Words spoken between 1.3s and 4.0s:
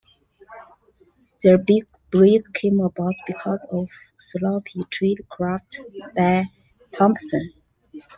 Their big break came about because of